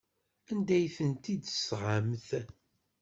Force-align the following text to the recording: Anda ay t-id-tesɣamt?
Anda 0.51 0.73
ay 0.77 0.87
t-id-tesɣamt? 0.97 2.27